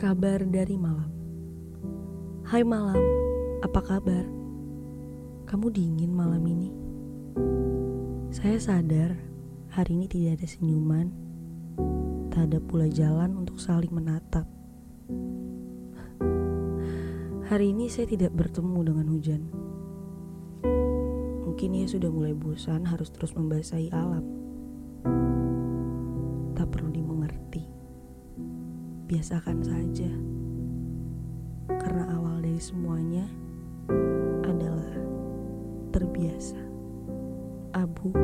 [0.00, 1.12] Kabar dari malam.
[2.48, 2.96] Hai malam,
[3.60, 4.24] apa kabar?
[5.44, 6.72] Kamu dingin malam ini?
[8.32, 9.12] Saya sadar
[9.68, 11.12] hari ini tidak ada senyuman,
[12.32, 14.48] tak ada pula jalan untuk saling menatap.
[17.52, 19.42] Hari ini saya tidak bertemu dengan hujan.
[21.44, 24.24] Mungkin ia sudah mulai bosan harus terus membasahi alam.
[29.10, 30.06] Biasakan saja.
[31.66, 33.26] Karena awal dari semuanya
[34.46, 34.86] adalah
[35.90, 36.62] terbiasa.
[37.74, 38.14] Abu